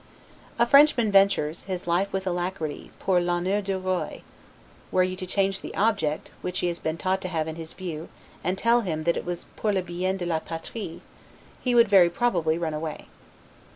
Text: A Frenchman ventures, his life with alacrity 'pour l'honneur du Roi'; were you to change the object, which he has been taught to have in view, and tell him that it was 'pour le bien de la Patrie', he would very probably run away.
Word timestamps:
A 0.57 0.65
Frenchman 0.65 1.11
ventures, 1.11 1.65
his 1.65 1.85
life 1.85 2.11
with 2.11 2.25
alacrity 2.25 2.89
'pour 2.97 3.21
l'honneur 3.21 3.61
du 3.61 3.77
Roi'; 3.77 4.23
were 4.91 5.03
you 5.03 5.15
to 5.15 5.27
change 5.27 5.61
the 5.61 5.75
object, 5.75 6.31
which 6.41 6.57
he 6.61 6.67
has 6.69 6.79
been 6.79 6.97
taught 6.97 7.21
to 7.21 7.27
have 7.27 7.47
in 7.47 7.53
view, 7.63 8.09
and 8.43 8.57
tell 8.57 8.81
him 8.81 9.03
that 9.03 9.15
it 9.15 9.25
was 9.25 9.45
'pour 9.55 9.71
le 9.73 9.83
bien 9.83 10.17
de 10.17 10.25
la 10.25 10.39
Patrie', 10.39 11.01
he 11.63 11.75
would 11.75 11.87
very 11.87 12.09
probably 12.09 12.57
run 12.57 12.73
away. 12.73 13.09